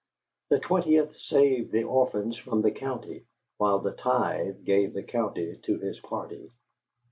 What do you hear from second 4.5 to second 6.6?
gave the county to his party.